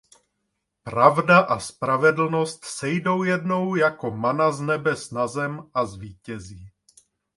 [0.83, 6.71] Pravda a spravedlnost sejdou jednou jako mana z nebes na zem a zvítězí.